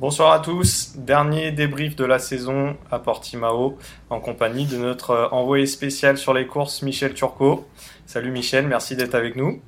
[0.00, 0.94] Bonsoir à tous.
[0.96, 3.76] Dernier débrief de la saison à Portimao
[4.08, 7.68] en compagnie de notre envoyé spécial sur les courses, Michel Turcot.
[8.06, 9.60] Salut Michel, merci d'être avec nous.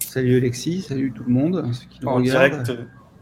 [0.00, 1.70] Salut Alexis, salut tout le monde.
[2.04, 2.72] En direct,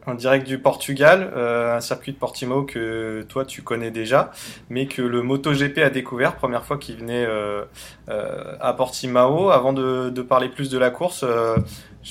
[0.06, 4.32] en direct du Portugal, euh, un circuit de Portimao que toi tu connais déjà,
[4.70, 7.64] mais que le MotoGP a découvert, première fois qu'il venait euh,
[8.08, 9.50] euh, à Portimao.
[9.50, 11.26] Avant de, de, parler plus de la course,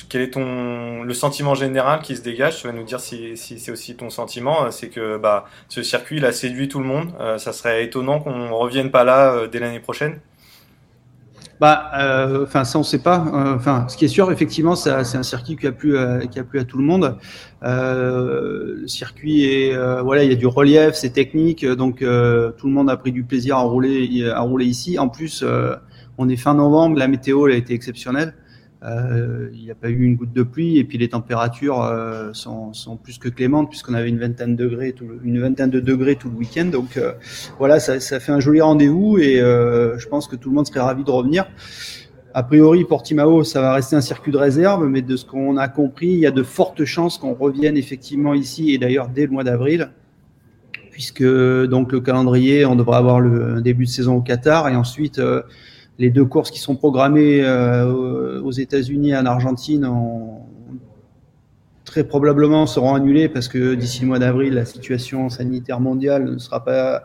[0.10, 2.62] quel est ton le sentiment général qui se dégage?
[2.62, 4.70] Tu vas nous dire si, si c'est aussi ton sentiment.
[4.72, 7.12] C'est que bah, ce circuit il a séduit tout le monde.
[7.38, 10.20] ça serait étonnant qu'on revienne pas là dès l'année prochaine?
[11.60, 13.26] Bah, euh, enfin, ça on sait pas.
[13.34, 16.40] Euh, enfin, ce qui est sûr, effectivement, c'est un circuit qui a plu, à, qui
[16.40, 17.18] a plu à tout le monde.
[17.64, 22.72] Euh, le circuit est, voilà, il y a du relief, c'est technique, donc tout le
[22.74, 25.00] monde a pris du plaisir à rouler, à rouler ici.
[25.00, 25.44] En plus,
[26.20, 28.36] on est fin novembre, la météo elle a été exceptionnelle.
[28.84, 32.30] Euh, il n'y a pas eu une goutte de pluie et puis les températures euh,
[32.34, 35.72] sont, sont, plus que clémentes puisqu'on avait une vingtaine de degrés, tout le, une vingtaine
[35.72, 36.66] de degrés tout le week-end.
[36.66, 37.14] Donc euh,
[37.58, 40.68] voilà, ça, ça, fait un joli rendez-vous et euh, je pense que tout le monde
[40.68, 41.48] serait ravi de revenir.
[42.36, 45.68] A priori, Portimao, ça va rester un circuit de réserve, mais de ce qu'on a
[45.68, 49.32] compris, il y a de fortes chances qu'on revienne effectivement ici et d'ailleurs dès le
[49.32, 49.90] mois d'avril,
[50.92, 55.20] puisque donc le calendrier, on devrait avoir le début de saison au Qatar et ensuite
[56.00, 59.90] les deux courses qui sont programmées euh, aux États-Unis et en Argentine
[61.86, 66.38] très probablement seront annulées parce que d'ici le mois d'avril, la situation sanitaire mondiale ne
[66.38, 67.04] sera pas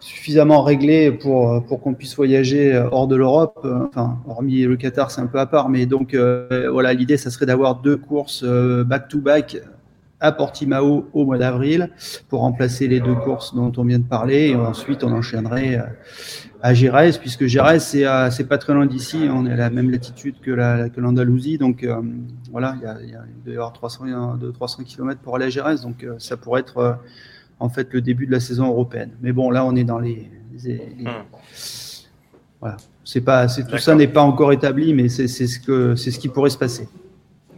[0.00, 3.66] suffisamment réglée pour, pour qu'on puisse voyager hors de l'Europe.
[3.88, 7.30] Enfin, hormis le Qatar, c'est un peu à part, mais donc euh, voilà, l'idée, ça
[7.30, 9.58] serait d'avoir deux courses euh, back-to-back
[10.18, 11.90] à Portimao au mois d'avril
[12.28, 15.80] pour remplacer les deux courses dont on vient de parler et ensuite on enchaînerait
[16.62, 20.36] à Gérès, puisque Gérès, c'est, pas très loin d'ici, on est à la même latitude
[20.40, 22.00] que, la, que l'Andalousie, donc euh,
[22.50, 25.80] voilà, il, y a, il, doit y avoir 300, 300 km pour aller à Gérès,
[25.80, 26.92] donc euh, ça pourrait être euh,
[27.58, 29.10] en fait le début de la saison européenne.
[29.22, 30.30] Mais bon, là, on est dans les.
[30.62, 31.08] Hmm.
[32.60, 36.28] Voilà, c'est pas, tout ça n'est pas encore établi, mais c'est, ce que, ce qui
[36.28, 36.88] pourrait se passer.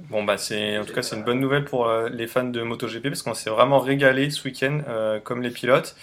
[0.08, 3.04] Bon bah c'est en tout cas c'est une bonne nouvelle pour les fans de MotoGP
[3.04, 4.80] parce qu'on s'est vraiment régalé ce week-end
[5.24, 5.96] comme les pilotes.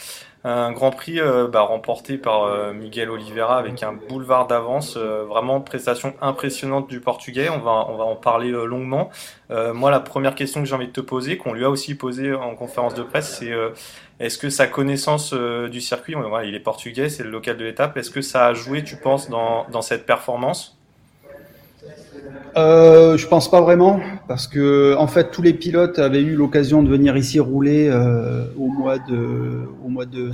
[0.45, 5.25] Un Grand Prix euh, bah, remporté par euh, Miguel Oliveira avec un boulevard d'avance, euh,
[5.25, 7.49] vraiment prestation impressionnante du Portugais.
[7.49, 9.09] On va, on va en parler longuement.
[9.49, 12.33] moi, la première question que j'ai envie de te poser, qu'on lui a aussi posée
[12.33, 13.51] en conférence de presse, c'est
[14.19, 18.11] est-ce que sa connaissance du circuit, il est portugais, c'est le local de l'étape, est-ce
[18.11, 20.78] que ça a joué, tu penses, dans, dans cette performance?
[22.57, 26.81] Euh, je pense pas vraiment, parce que en fait tous les pilotes avaient eu l'occasion
[26.81, 30.31] de venir ici rouler euh, au mois de au mois de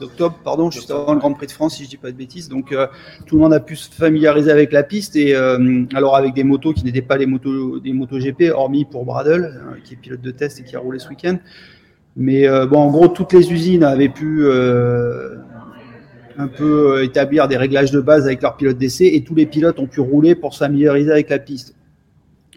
[0.00, 2.48] d'octobre, pardon, juste avant le Grand Prix de France, si je dis pas de bêtises.
[2.48, 2.86] Donc euh,
[3.26, 6.44] tout le monde a pu se familiariser avec la piste et euh, alors avec des
[6.44, 9.96] motos qui n'étaient pas les motos des motos GP, hormis pour Bradle, hein, qui est
[9.96, 11.38] pilote de test et qui a roulé ce week-end.
[12.16, 14.44] Mais bon, en gros, toutes les usines avaient pu
[16.38, 19.46] un peu euh, établir des réglages de base avec leurs pilotes d'essai et tous les
[19.46, 21.74] pilotes ont pu rouler pour s'améliorer avec la piste.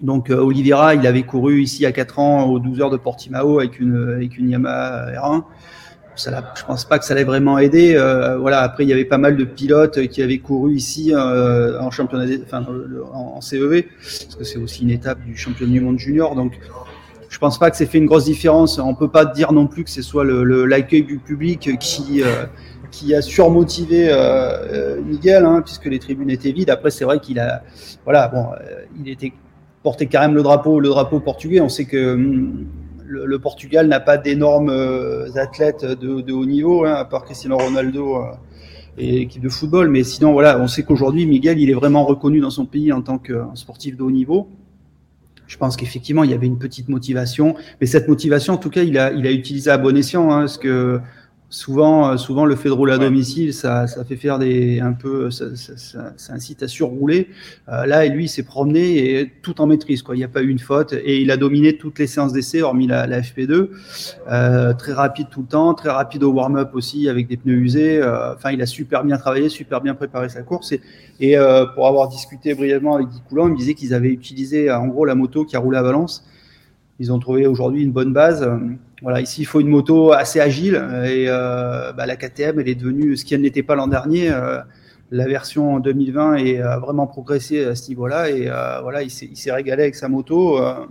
[0.02, 3.59] Donc euh, Oliveira, il avait couru ici à 4 ans aux 12 heures de Portimao
[3.59, 5.44] avec une, avec une Yamaha R1.
[6.18, 7.94] Ça, je pense pas que ça l'ait vraiment aidé.
[7.96, 8.62] Euh, voilà.
[8.62, 12.25] Après, il y avait pas mal de pilotes qui avaient couru ici en championnat,
[13.13, 16.36] en, CEV, parce que c'est aussi une étape du championnat du monde junior.
[16.36, 16.53] Donc,
[17.28, 18.80] je pense pas que c'est fait une grosse différence.
[18.80, 22.24] On peut pas dire non plus que ce soit l'accueil le, du public qui
[22.95, 26.69] qui a surmotivé euh, euh, Miguel, hein, puisque les tribunes étaient vides.
[26.69, 27.61] Après, c'est vrai qu'il a,
[28.06, 29.33] voilà, bon, euh, il était
[29.83, 31.59] porté quand même le drapeau, le drapeau portugais.
[31.59, 32.68] On sait que hum,
[33.06, 34.74] le, Portugal n'a pas d'énormes
[35.36, 38.24] athlètes de, haut niveau, hein, à part Cristiano Ronaldo
[38.97, 39.89] et équipe de football.
[39.89, 43.01] Mais sinon, voilà, on sait qu'aujourd'hui, Miguel, il est vraiment reconnu dans son pays en
[43.01, 44.47] tant que sportif de haut niveau.
[45.47, 48.81] Je pense qu'effectivement, il y avait une petite motivation, mais cette motivation, en tout cas,
[48.81, 51.00] il a, il a utilisé à bon escient, hein, parce que
[51.56, 54.92] souvent, euh, souvent le fait de rouler à domicile, ça, ça fait faire des un
[54.92, 57.30] peu, ça, ça, ça incite à surrouler.
[57.69, 60.16] Euh, là, lui, il s'est promené et tout en maîtrise, quoi.
[60.16, 62.62] Il n'y a pas eu une faute et il a dominé toutes les séances d'essai,
[62.62, 63.69] hormis la, la FP2.
[64.30, 68.02] Euh, très rapide tout le temps, très rapide au warm-up aussi avec des pneus usés.
[68.02, 70.81] Euh, enfin, il a super bien travaillé, super bien préparé sa course et,
[71.22, 74.69] et euh, pour avoir discuté brièvement avec Guy Coulon, il me disait qu'ils avaient utilisé
[74.69, 76.28] en gros la moto qui a roulé à Valence.
[77.00, 78.46] Ils ont trouvé aujourd'hui une bonne base.
[79.01, 80.75] Voilà, ici, il faut une moto assez agile
[81.06, 84.31] et euh, bah, la KTM, elle est devenue ce qui n'était pas l'an dernier.
[84.31, 84.59] Euh,
[85.12, 89.51] la version 2020 est, a vraiment progressé à ce niveau-là et euh, voilà, il s'est
[89.51, 90.59] régalé avec sa moto.
[90.59, 90.86] Euh,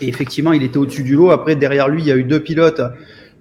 [0.00, 1.30] et effectivement, il était au-dessus du lot.
[1.30, 2.82] Après, derrière lui, il y a eu deux pilotes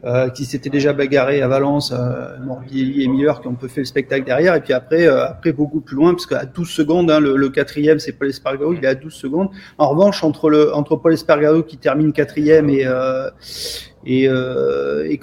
[0.03, 3.81] euh, qui s'étaient déjà bagarrés à Valence, euh, Morbidelli et Miller, qui ont peu fait
[3.81, 4.55] le spectacle derrière.
[4.55, 7.49] Et puis après, euh, après beaucoup plus loin, parce qu'à 12 secondes, hein, le, le,
[7.49, 9.49] quatrième, c'est Paul Espargaro, il est à 12 secondes.
[9.77, 13.29] En revanche, entre, le, entre Paul Espargaro qui termine quatrième et, euh,
[14.05, 15.19] et, euh, et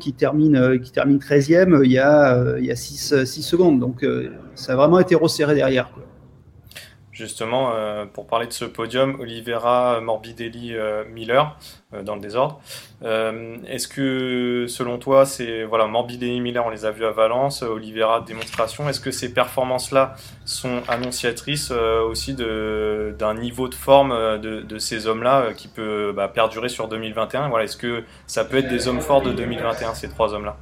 [0.00, 3.42] qui termine, euh, qui termine 13e, il y a, euh, il y a 6, 6
[3.42, 3.80] secondes.
[3.80, 5.90] Donc euh, ça a vraiment été resserré derrière.
[5.92, 6.02] Quoi.
[7.18, 11.58] Justement, euh, pour parler de ce podium, Oliveira, Morbidelli, euh, Miller,
[11.92, 12.60] euh, dans le désordre.
[13.02, 18.20] Est-ce que, selon toi, c'est voilà, Morbidelli, Miller, on les a vus à Valence, Oliveira,
[18.20, 18.88] démonstration.
[18.88, 25.66] Est-ce que ces performances-là sont annonciatrices aussi d'un niveau de forme de, ces hommes-là qui
[25.66, 29.32] peut bah, perdurer sur 2021 Voilà, est-ce que ça peut être des hommes forts de
[29.32, 30.56] 2021, ces trois hommes-là?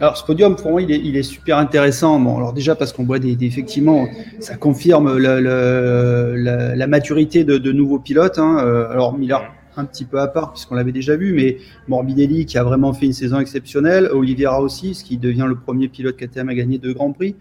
[0.00, 2.20] Alors ce podium pour moi il est, il est super intéressant.
[2.20, 4.06] Bon alors déjà parce qu'on voit des, des, effectivement
[4.38, 8.38] ça confirme le, le, la, la, maturité de, de nouveaux pilotes.
[8.38, 8.58] Hein.
[8.90, 9.42] Alors Miller
[9.78, 13.06] un petit peu à part puisqu'on l'avait déjà vu, mais Morbidelli qui a vraiment fait
[13.06, 16.92] une saison exceptionnelle, Oliveira aussi, ce qui devient le premier pilote KTM à gagner deux
[16.92, 17.36] grands prix.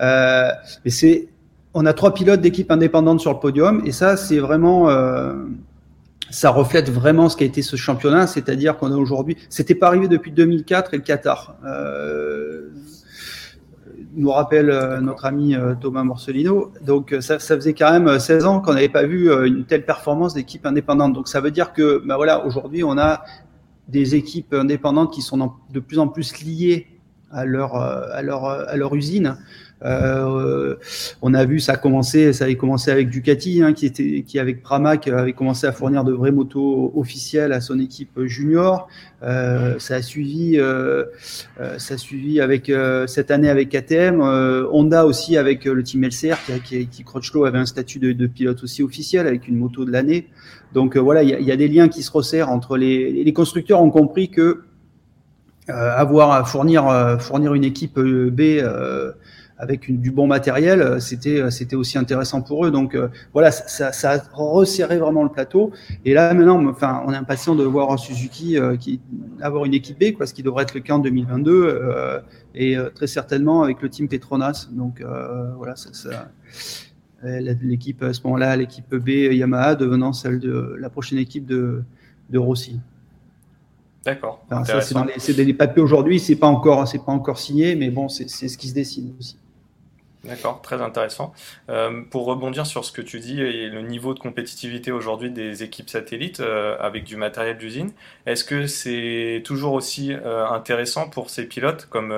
[0.00, 0.50] Euh,
[0.84, 1.28] mais c'est
[1.72, 5.34] on a trois pilotes d'équipe indépendante sur le podium et ça c'est vraiment euh,
[6.30, 10.08] ça reflète vraiment ce qu'a été ce championnat, c'est-à-dire qu'on a aujourd'hui, c'était pas arrivé
[10.08, 11.56] depuis 2004 et le Qatar.
[11.64, 12.70] Euh,
[14.14, 16.72] nous rappelle euh, notre ami euh, Thomas Morcelino.
[16.84, 19.84] Donc ça, ça, faisait quand même 16 ans qu'on n'avait pas vu euh, une telle
[19.84, 21.12] performance d'équipe indépendante.
[21.12, 23.22] Donc ça veut dire que, ben voilà, aujourd'hui on a
[23.88, 26.86] des équipes indépendantes qui sont de plus en plus liées
[27.32, 29.36] à leur à leur à leur usine.
[29.82, 30.76] Euh,
[31.22, 34.62] on a vu ça commencer, ça avait commencé avec Ducati, hein, qui était, qui avec
[34.62, 38.88] Pramac avait commencé à fournir de vraies motos officielles à son équipe junior.
[39.22, 41.04] Euh, ça a suivi, euh,
[41.78, 42.70] ça a suivi avec
[43.06, 47.66] cette année avec KTM, Honda aussi avec le team LCR, qui, qui, qui avait un
[47.66, 50.28] statut de, de, pilote aussi officiel avec une moto de l'année.
[50.72, 53.82] Donc voilà, il y, y, a des liens qui se resserrent entre les, les constructeurs
[53.82, 54.62] ont compris que
[55.68, 58.40] avoir à fournir fournir une équipe B
[59.60, 62.70] avec une, du bon matériel, euh, c'était euh, c'était aussi intéressant pour eux.
[62.70, 65.70] Donc euh, voilà, ça, ça, a resserré vraiment le plateau.
[66.04, 69.00] Et là maintenant, enfin, on est impatient de voir Suzuki qui
[69.40, 72.20] avoir une équipe B, quoi, ce qui devrait être le cas en 2022 euh,
[72.54, 74.68] et très certainement avec le team Petronas.
[74.72, 75.04] Donc
[75.56, 76.28] voilà, ça, ça
[77.22, 81.82] l'équipe à ce moment-là, l'équipe B Yamaha devenant celle de la prochaine équipe de,
[82.30, 82.80] de Rossi.
[84.04, 84.42] D'accord.
[84.46, 87.38] Enfin, ça c'est dans les, c'est les papiers aujourd'hui, c'est pas encore, c'est pas encore
[87.38, 89.36] signé, mais bon, c'est ce qui se dessine aussi.
[90.22, 91.32] D'accord, très intéressant.
[91.70, 95.62] Euh, pour rebondir sur ce que tu dis et le niveau de compétitivité aujourd'hui des
[95.62, 97.90] équipes satellites euh, avec du matériel d'usine,
[98.26, 102.14] est-ce que c'est toujours aussi euh, intéressant pour ces pilotes comme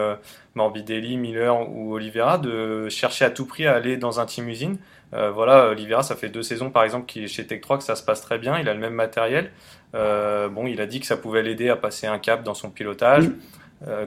[0.57, 4.79] Morbidelli, Miller ou Oliveira de chercher à tout prix à aller dans un team usine?
[5.13, 7.97] Voilà, Oliveira, ça fait deux saisons par exemple qui est chez Tech 3 que ça
[7.97, 9.51] se passe très bien, il a le même matériel.
[9.93, 13.29] bon, il a dit que ça pouvait l'aider à passer un cap dans son pilotage.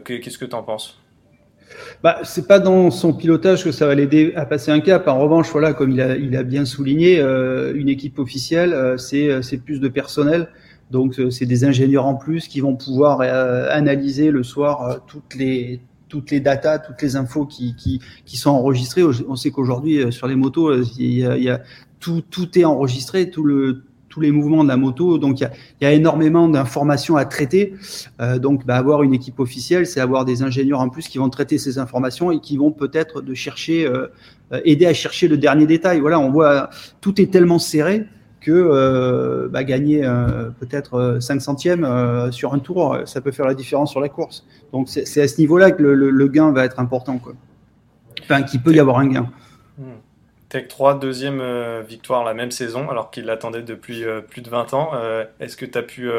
[0.04, 1.00] Qu'est-ce que tu en penses?
[2.04, 5.08] Bah, c'est pas dans son pilotage que ça va l'aider à passer un cap.
[5.08, 8.98] En revanche, voilà, comme il a, il a bien souligné, euh, une équipe officielle, euh,
[8.98, 10.50] c'est, c'est plus de personnel.
[10.92, 14.98] Donc, euh, c'est des ingénieurs en plus qui vont pouvoir euh, analyser le soir euh,
[15.08, 19.02] toutes les toutes les datas, toutes les infos qui, qui, qui sont enregistrées.
[19.28, 21.62] On sait qu'aujourd'hui, sur les motos, il y a, il y a
[22.00, 23.84] tout, tout est enregistré, tout le
[24.16, 25.18] tous les mouvements de la moto.
[25.18, 25.50] Donc, il
[25.82, 27.74] y a, énormément d'informations à traiter.
[28.22, 31.30] Euh, donc, bah, avoir une équipe officielle, c'est avoir des ingénieurs en plus qui vont
[31.30, 34.08] traiter ces informations et qui vont peut-être de chercher, euh,
[34.64, 36.00] aider à chercher le dernier détail.
[36.00, 36.70] Voilà, on voit,
[37.02, 38.06] tout est tellement serré
[38.40, 40.10] que euh, bah, gagner
[40.62, 41.86] peut-être 5 centièmes
[42.32, 44.46] sur un tour, ça peut faire la différence sur la course.
[44.72, 47.18] Donc, c'est à ce niveau-là que le, gain va être important.
[47.18, 47.34] Quoi.
[48.22, 49.30] Enfin, qu'il peut y avoir un gain.
[49.78, 50.00] Hmm.
[50.56, 54.50] Tech 3, deuxième euh, victoire la même saison, alors qu'il l'attendait depuis euh, plus de
[54.50, 54.92] 20 ans.
[54.94, 56.10] Euh, est-ce que tu as pu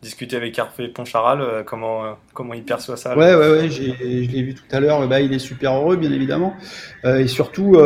[0.00, 4.54] discuter avec Hervé Poncharal comment, comment il perçoit ça Ouais, ouais, ouais, je l'ai vu
[4.54, 5.06] tout à l'heure.
[5.06, 6.54] Bah, il est super heureux, bien évidemment.
[7.04, 7.76] et surtout,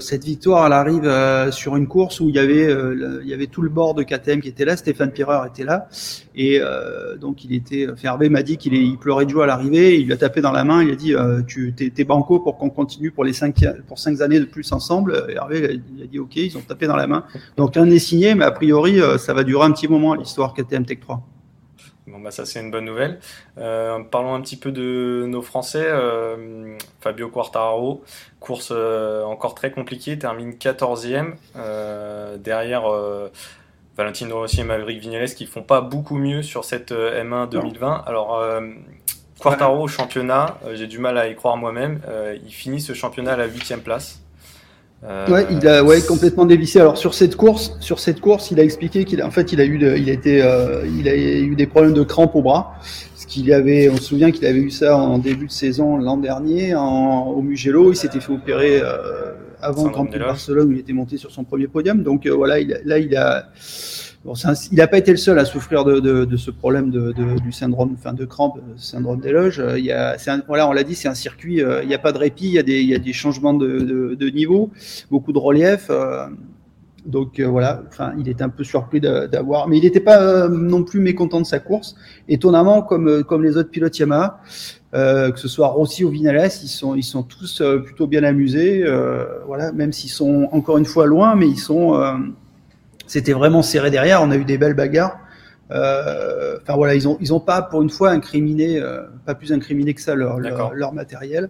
[0.00, 2.72] cette victoire, elle arrive sur une course où il y, avait,
[3.22, 4.76] il y avait tout le bord de KTM qui était là.
[4.76, 5.88] Stéphane Pirer était là.
[6.34, 6.60] Et
[7.20, 7.86] donc, il était.
[8.02, 9.98] Hervé m'a dit qu'il il pleurait de joie à l'arrivée.
[9.98, 10.82] Il lui a tapé dans la main.
[10.82, 11.14] Il a dit
[11.46, 15.03] Tu t'es banco pour qu'on continue pour les cinq, pour cinq années de plus ensemble.
[15.12, 17.24] Hervé il a dit OK, ils ont tapé dans la main.
[17.56, 20.54] Donc un est signé, mais a priori, euh, ça va durer un petit moment l'histoire
[20.54, 21.22] KTM Tech 3.
[22.06, 23.18] Bon, bah ça c'est une bonne nouvelle.
[23.58, 25.86] Euh, parlons un petit peu de nos Français.
[25.86, 28.02] Euh, Fabio Quartararo,
[28.40, 31.34] course encore très compliquée, termine 14e.
[32.38, 32.84] derrière
[33.96, 38.04] Valentino Rossi et Maverick Vignales qui font pas beaucoup mieux sur cette M1 2020.
[38.06, 38.42] Alors
[39.40, 42.00] Quartaro au championnat, j'ai du mal à y croire moi-même.
[42.44, 44.23] il finit ce championnat à la 8 place.
[45.06, 46.80] Euh, ouais, il a ouais, complètement dévissé.
[46.80, 49.60] Alors sur cette course, sur cette course, il a expliqué qu'il a, en fait, il
[49.60, 52.74] a eu, il a été, euh, il a eu des problèmes de crampes au bras.
[53.14, 56.16] Ce qu'il avait, on se souvient qu'il avait eu ça en début de saison l'an
[56.16, 57.92] dernier en, au Mugello.
[57.92, 61.18] Il s'était fait opérer euh, avant le Grand Prix de Barcelone où il était monté
[61.18, 62.02] sur son premier podium.
[62.02, 63.48] Donc voilà, il, là il a
[64.72, 68.24] il n'a pas été le seul à souffrir de, ce problème du syndrome, enfin de
[68.24, 69.60] crampe, syndrome des loges.
[69.60, 70.16] Euh, il y a,
[70.46, 71.62] voilà, on l'a dit, c'est un circuit.
[71.62, 72.46] Euh, il n'y a pas de répit.
[72.46, 74.70] Il y a des, il y a des changements de, niveau,
[75.10, 75.88] beaucoup de relief.
[75.90, 76.26] Euh,
[77.04, 81.00] donc voilà, enfin, il était un peu surpris d'avoir, mais il n'était pas non plus
[81.00, 81.96] mécontent de sa course.
[82.28, 84.40] Étonnamment, comme comme les autres pilotes Yamaha,
[84.94, 88.86] que ce soit Rossi ou Vinales, ils sont ils sont tous plutôt bien amusés.
[89.46, 91.92] voilà, même s'ils sont encore une fois loin, mais ils sont
[93.06, 94.22] c'était vraiment serré derrière.
[94.22, 95.18] On a eu des belles bagarres.
[95.70, 99.52] Euh, enfin voilà, ils ont ils ont pas pour une fois incriminé, euh, pas plus
[99.52, 101.48] incriminé que ça leur leur, matériel.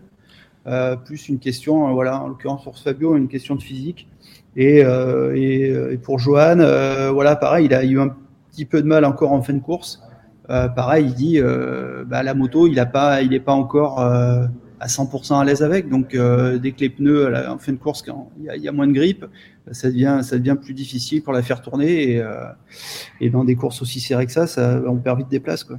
[0.66, 4.08] Euh, plus une question, voilà, en l'occurrence pour Fabio, une question de physique.
[4.56, 6.56] Et, et, pour Johan,
[7.12, 8.14] voilà, pareil, il a eu un
[8.50, 10.00] petit peu de mal encore en fin de course.
[10.46, 11.40] pareil, il dit,
[12.06, 13.98] bah, la moto, il a pas, il est pas encore
[14.84, 15.88] à 100% à l'aise avec.
[15.88, 18.86] Donc euh, dès que les pneus en fin de course, quand il y, a, moins
[18.86, 19.24] de grippe,
[19.72, 22.10] ça devient, ça devient plus difficile pour la faire tourner.
[22.10, 22.44] Et, euh,
[23.20, 25.64] et dans des courses aussi serrées que ça, ça on perd vite des places.
[25.64, 25.78] Quoi.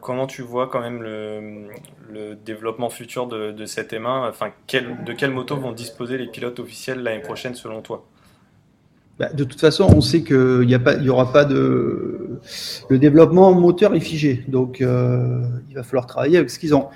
[0.00, 1.68] Comment tu vois quand même le,
[2.12, 6.26] le développement futur de, de cette M1 enfin, quel, De quelle moto vont disposer les
[6.26, 8.04] pilotes officiels l'année prochaine selon toi?
[9.20, 12.40] Bah, de toute façon, on sait qu'il n'y y aura pas de.
[12.88, 14.42] Le développement moteur est figé.
[14.48, 16.88] Donc, euh, il va falloir travailler avec ce qu'ils ont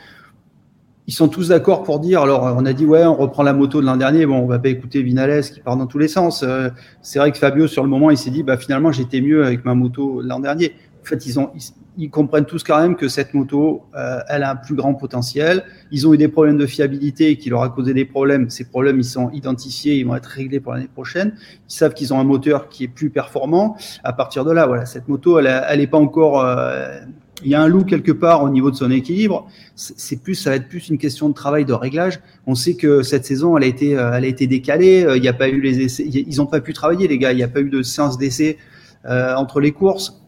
[1.07, 2.23] ils sont tous d'accord pour dire.
[2.23, 4.25] Alors, on a dit ouais, on reprend la moto de l'an dernier.
[4.27, 6.43] Bon, on va pas écouter Vinales qui part dans tous les sens.
[6.43, 6.71] Euh,
[7.03, 9.65] c'est vrai que Fabio, sur le moment, il s'est dit bah finalement, j'étais mieux avec
[9.65, 10.75] ma moto l'an dernier.
[11.03, 11.51] En fait, ils ont,
[11.99, 15.65] ils, comprennent tous quand même que cette moto, euh, elle a un plus grand potentiel.
[15.91, 18.49] Ils ont eu des problèmes de fiabilité qui leur a causé des problèmes.
[18.49, 21.35] Ces problèmes, ils sont identifiés, ils vont être réglés pour l'année prochaine.
[21.69, 23.77] Ils savent qu'ils ont un moteur qui est plus performant.
[24.03, 27.01] À partir de là, voilà, cette moto, elle, elle est pas encore euh,
[27.43, 29.49] il y a un loup quelque part au niveau de son équilibre.
[29.75, 32.21] C'est plus, ça va être plus une question de travail, de réglage.
[32.47, 35.05] On sait que cette saison, elle a été, euh, elle a été décalée.
[35.05, 37.33] Euh, il n'y a pas eu les essais, ils n'ont pas pu travailler, les gars.
[37.33, 38.59] Il n'y a pas eu de séance d'essai
[39.07, 40.21] euh, entre les courses.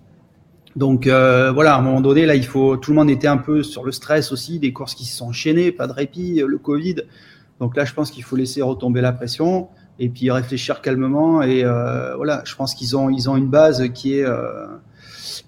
[0.74, 2.76] Donc voilà, à un moment donné, là, il faut.
[2.76, 5.28] Tout le monde était un peu sur le stress aussi, des courses qui se sont
[5.28, 6.96] enchaînées, pas de répit, le Covid.
[7.60, 11.40] Donc là, je pense qu'il faut laisser retomber la pression et puis réfléchir calmement.
[11.40, 14.26] Et voilà, je pense qu'ils ont, ils ont une base qui est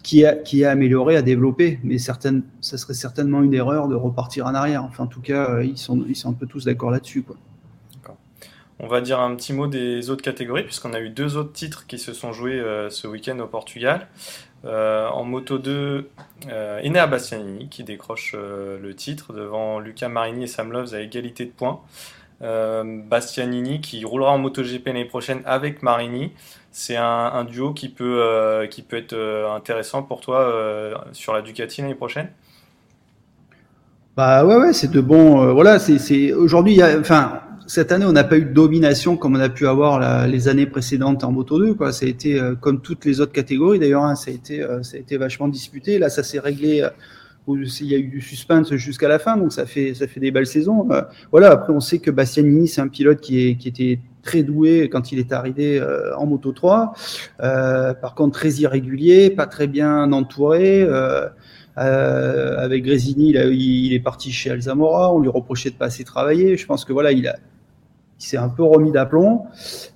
[0.03, 1.79] qui est, qui est amélioré, à développer.
[1.83, 4.85] Mais certaines, ça serait certainement une erreur de repartir en arrière.
[4.85, 7.23] Enfin, en tout cas, euh, ils sont, ils sont un peu tous d'accord là-dessus.
[7.23, 7.37] Quoi.
[8.81, 11.87] On va dire un petit mot des autres catégories, puisqu'on a eu deux autres titres
[11.89, 14.07] qui se sont joués euh, ce week-end au Portugal.
[14.65, 16.09] Euh, en moto 2,
[16.49, 21.45] euh, Enea Bastianini qui décroche le titre devant Luca Marini et Sam Loves à égalité
[21.45, 21.81] de points.
[22.41, 26.33] Bastianini qui roulera en MotoGP l'année prochaine avec Marini
[26.71, 31.33] c'est un, duo qui peut, euh, qui peut être euh, intéressant pour toi euh, sur
[31.33, 32.29] la Ducati l'année prochaine?
[34.17, 35.53] Bah ouais, ouais, c'est de bons.
[35.55, 39.49] voilà, c'est aujourd'hui, enfin, cette année, on n'a pas eu de domination comme on a
[39.49, 41.75] pu avoir les années précédentes en Moto 2.
[41.75, 41.93] Quoi.
[41.93, 45.17] Ça a été comme toutes les autres catégories d'ailleurs, hein, ça, a ça a été
[45.19, 46.01] vachement disputé.
[46.01, 46.85] Là, ça s'est réglé.
[47.57, 50.31] Il y a eu du suspense jusqu'à la fin, donc ça fait, ça fait des
[50.31, 50.89] belles saisons.
[51.31, 55.19] voilà, après, on sait que Bastianini, c'est un pilote qui, était très doué quand il
[55.19, 56.93] est arrivé euh, en Moto 3.
[57.43, 60.83] Euh, par contre, très irrégulier, pas très bien entouré.
[60.83, 61.29] Euh,
[62.59, 65.15] avec Grésini, il, est parti chez Alzamora.
[65.15, 66.57] On lui reprochait de pas assez travailler.
[66.57, 67.37] Je pense que voilà, il a,
[68.19, 69.47] s'est un peu remis d'aplomb.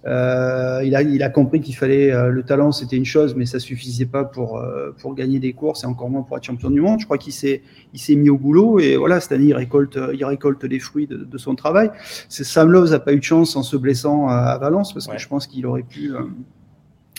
[0.07, 3.47] Euh, il, a, il a compris qu'il fallait euh, le talent, c'était une chose, mais
[3.47, 6.71] ça suffisait pas pour euh, pour gagner des courses et encore moins pour être champion
[6.71, 7.01] du monde.
[7.01, 7.63] Je crois qu'il s'est
[7.93, 11.07] il s'est mis au boulot et voilà cette année il récolte il récolte les fruits
[11.07, 11.91] de, de son travail.
[12.29, 15.29] Sam Lowe n'a pas eu de chance en se blessant à, Valence parce que je
[15.29, 16.13] pense qu'il aurait pu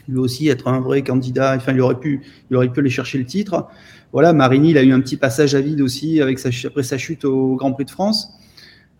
[0.08, 1.56] lui aussi être un vrai candidat.
[1.56, 3.68] Enfin, il aurait pu, il aurait pu aller chercher le titre.
[4.12, 6.98] Voilà, Marini, il a eu un petit passage à vide aussi avec sa, après sa
[6.98, 8.32] chute au Grand Prix de France.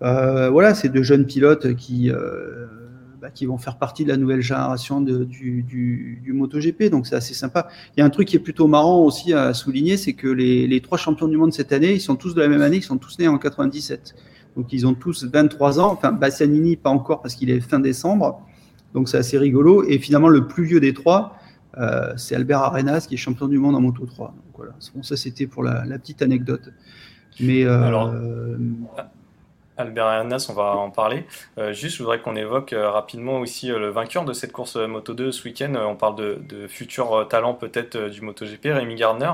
[0.04, 2.66] Euh, voilà, c'est deux jeunes pilotes qui, euh,
[3.22, 6.90] bah, qui vont faire partie de la nouvelle génération du, du, MotoGP.
[6.90, 7.68] Donc c'est assez sympa.
[7.96, 10.68] Il y a un truc qui est plutôt marrant aussi à souligner, c'est que les,
[10.68, 12.84] les, trois champions du monde cette année, ils sont tous de la même année, ils
[12.84, 14.16] sont tous nés en 97.
[14.58, 15.94] Donc ils ont tous 23 ans.
[15.94, 18.42] Enfin, Bastianini pas encore parce qu'il est fin décembre.
[18.94, 19.84] Donc c'est assez rigolo.
[19.88, 21.38] Et finalement, le plus vieux des trois,
[21.78, 24.28] euh, c'est Albert Arenas qui est champion du monde en Moto 3.
[24.28, 26.74] Donc voilà, bon, ça c'était pour la, petite anecdote.
[27.40, 28.14] Mais Alors,
[29.78, 31.26] Albert Arenas, on va en parler.
[31.58, 34.76] Euh, juste, je voudrais qu'on évoque euh, rapidement aussi euh, le vainqueur de cette course
[34.76, 35.74] Moto 2 ce week-end.
[35.76, 39.32] on parle de, de futurs talents peut-être du MotoGP, Rémi Gardner,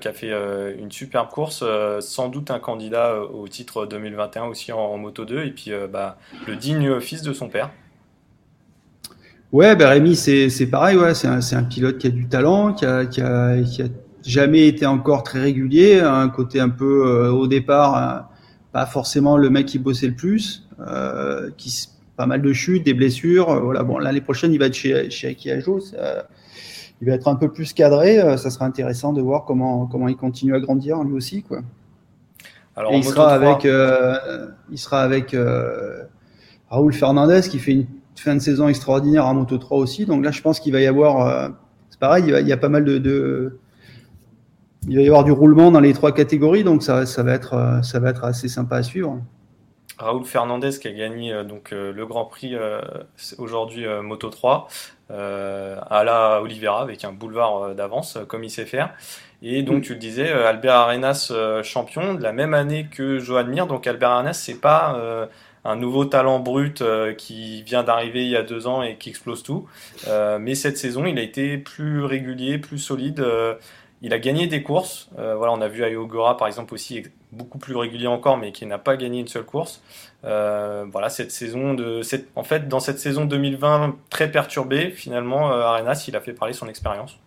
[0.00, 0.30] qui a fait
[0.78, 1.64] une superbe course,
[1.98, 6.16] sans doute un candidat au titre 2021 aussi en, Moto 2, et puis bah,
[6.46, 7.70] le digne fils de son père.
[9.50, 12.86] Ouais, ben Rémi, c'est pareil, ouais, c'est un, un, pilote qui a du talent, qui
[12.86, 13.86] a, qui a, qui a
[14.24, 18.28] jamais été encore très régulier, un côté un peu au départ,
[18.74, 22.92] pas forcément le mec qui bossait le plus, euh, qui pas mal de chutes, des
[22.92, 23.48] blessures.
[23.50, 25.80] Euh, voilà, bon, l'année prochaine, il va être chez, chez Akiajo,
[27.00, 28.18] il va être un peu plus cadré.
[28.36, 31.62] ça sera intéressant de voir comment, comment il continue à grandir lui aussi, quoi.
[32.76, 35.34] Alors, il sera, avec, il sera avec
[36.68, 40.06] Raoul Fernandez qui fait une fin de saison extraordinaire en Moto 3 aussi.
[40.06, 41.48] Donc là, je pense qu'il va y avoir, euh,
[41.90, 43.58] c'est pareil, il, y a pas mal de, de,
[44.88, 47.54] il va y avoir du roulement dans les trois catégories, donc ça, ça va être,
[47.54, 49.20] euh, ça va être assez sympa à suivre.
[49.98, 52.56] Raoul Fernandez qui a gagné euh, donc le Grand Prix
[53.38, 54.68] aujourd'hui Moto 3
[55.10, 58.94] à la Oliveira avec un boulevard d'avance comme il sait faire.
[59.42, 63.66] Et donc tu le disais, Albert Arenas champion de la même année que Johan Mir.
[63.66, 65.28] Donc Albert Arenas c'est pas
[65.64, 69.08] un nouveau talent brut euh, qui vient d'arriver il y a deux ans et qui
[69.08, 69.66] explose tout.
[70.08, 73.24] Euh, mais cette saison, il a été plus régulier, plus solide.
[74.04, 75.08] Euh, il a gagné des courses.
[75.16, 78.78] voilà, on a vu Ayogura par exemple aussi beaucoup plus régulier encore, mais qui n'a
[78.78, 79.82] pas gagné une seule course.
[80.22, 82.00] voilà, cette saison de,
[82.36, 86.68] en fait, dans cette saison 2020 très perturbée, finalement, Arenas, il a fait parler son
[86.68, 87.18] expérience.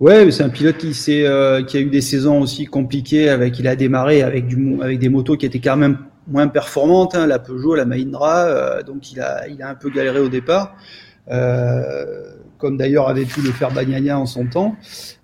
[0.00, 3.30] Ouais, c'est un pilote qui, qui a eu des saisons aussi compliquées.
[3.30, 7.14] Avec, il a démarré avec, du, avec des motos qui étaient quand même moins performante,
[7.14, 10.28] hein, la Peugeot, la Mahindra, euh, donc il a, il a un peu galéré au
[10.28, 10.76] départ.
[11.30, 14.76] Euh, comme d'ailleurs avait pu le faire Bagnaia en son temps.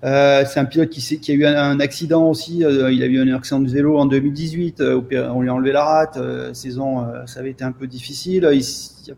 [0.05, 2.65] Euh, c'est un pilote qui, a eu un, accident aussi.
[2.65, 4.81] Euh, il a eu un accident de vélo en 2018.
[4.81, 5.01] Euh,
[5.35, 6.19] on lui a enlevé la rate.
[6.55, 8.49] saison, ça avait été un peu difficile.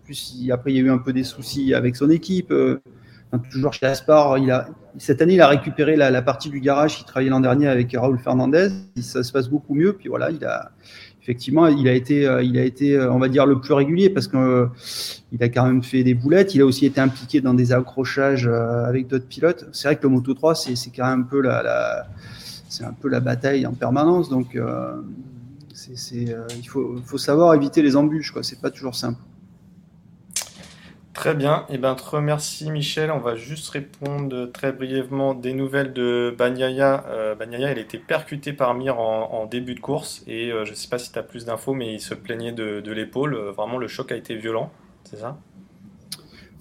[0.05, 2.53] Plus, après, il y a eu un peu des soucis avec son équipe.
[3.51, 4.37] toujours chez Aspar,
[4.99, 7.95] cette année, il a récupéré la, la partie du garage qu'il travaillait l'an dernier avec
[7.95, 8.71] Raoul Fernandez.
[9.01, 9.93] Ça se passe beaucoup mieux.
[9.93, 10.73] Puis voilà, il a,
[11.27, 14.11] effectivement, il a été, euh, il a été, euh, on va dire, le plus régulier
[14.11, 14.69] parce qu'il euh,
[15.41, 16.55] a quand même fait des boulettes.
[16.55, 19.67] Il a aussi été impliqué dans des accrochages avec d'autres pilotes.
[19.73, 22.07] C'est vrai que le Moto 3, c'est quand même un peu la,
[22.69, 24.31] c'est un peu la bataille en permanence.
[24.31, 24.63] Donc, il
[26.69, 28.31] faut, faut savoir éviter les embûches.
[28.31, 28.45] Quoi.
[28.45, 29.19] C'est pas toujours simple.
[31.17, 33.11] Très bien, et eh ben, te remercie Michel.
[33.11, 37.07] On va juste répondre très brièvement des nouvelles de Banyaya.
[37.09, 37.99] Euh, Banyaya, il a été
[38.53, 41.23] par Mir en, début de course et euh, je ne sais pas si tu as
[41.23, 43.35] plus d'infos, mais il se plaignait de, l'épaule.
[43.35, 44.71] Euh, vraiment, le choc a été violent,
[45.05, 45.39] c'est ça?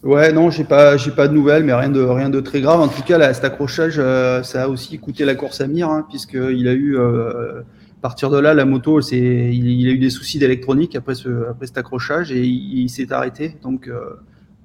[0.04, 2.80] Ouais, non, j'ai pas, j'ai pas de nouvelles, mais rien de, rien de très grave.
[2.80, 3.98] En tout cas, cet accrochage,
[4.44, 8.40] ça a aussi coûté la course à Mir, hein, puisqu'il a eu, à partir de
[8.40, 12.32] là, la moto, c'est, il, a eu des soucis d'électronique après, ce, après cet accrochage
[12.32, 13.58] et il, s'est arrêté.
[13.62, 13.90] Donc,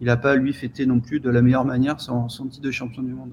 [0.00, 3.02] il n'a pas, lui, fêté non plus de la meilleure manière son, titre de champion
[3.02, 3.32] du monde.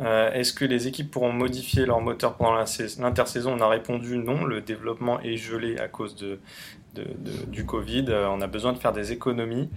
[0.00, 3.56] Euh, est-ce que les équipes pourront modifier leur moteur pendant l'intersaison?
[3.56, 6.38] On a répondu non, le développement est gelé à cause de,
[7.48, 8.04] du Covid.
[8.08, 9.70] Euh, on a besoin de faire des économies.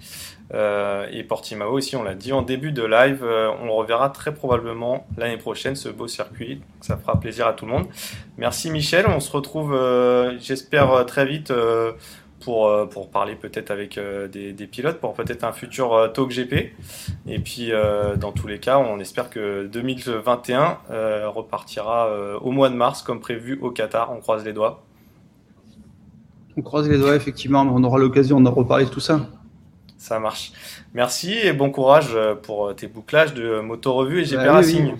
[0.53, 3.25] Euh, et Portimao aussi, on l'a dit en début de live,
[3.63, 6.61] on reverra très probablement l'année prochaine ce beau circuit.
[6.81, 7.87] Ça fera plaisir à tout le monde.
[8.37, 9.75] Merci Michel, on se retrouve,
[10.39, 11.51] j'espère, très vite
[12.41, 16.07] pour, euh, pour parler peut-être avec euh, des, des, pilotes pour peut-être un futur euh,
[16.09, 16.73] Talk GP.
[17.27, 17.71] Et puis,
[18.19, 20.79] dans tous les cas, on espère que 2021
[21.27, 22.09] repartira
[22.41, 24.11] au mois de mars comme prévu au Qatar.
[24.11, 24.83] On croise les doigts.
[26.57, 29.21] On croise les doigts, effectivement, mais on aura l'occasion d'en reparler de tout ça.
[29.97, 30.51] Ça marche.
[30.93, 34.93] Merci et bon courage pour tes bouclages de Moto Revue et GP bah, Racing.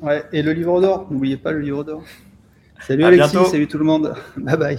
[0.00, 2.02] ouais, et le livre d'or, n'oubliez pas le livre d'or.
[2.80, 4.14] Salut Alexis, salut tout le monde.
[4.36, 4.78] Bye bye.